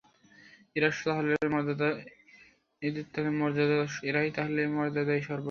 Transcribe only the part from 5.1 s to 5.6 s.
সর্বোচ্চ?